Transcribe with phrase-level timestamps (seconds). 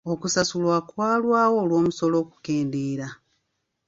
[0.13, 3.07] Okusasulwa kwalwawo olw'omusolo okukendeera.